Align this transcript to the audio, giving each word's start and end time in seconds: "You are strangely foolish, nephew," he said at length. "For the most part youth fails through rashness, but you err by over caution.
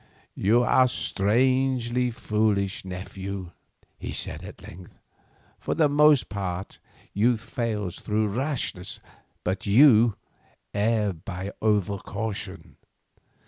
"You 0.33 0.63
are 0.63 0.87
strangely 0.87 2.09
foolish, 2.09 2.83
nephew," 2.83 3.51
he 3.99 4.11
said 4.11 4.43
at 4.43 4.63
length. 4.63 4.97
"For 5.59 5.75
the 5.75 5.89
most 5.89 6.27
part 6.27 6.79
youth 7.13 7.41
fails 7.43 7.99
through 7.99 8.29
rashness, 8.29 8.99
but 9.43 9.67
you 9.67 10.15
err 10.73 11.13
by 11.13 11.51
over 11.61 11.99
caution. 11.99 12.77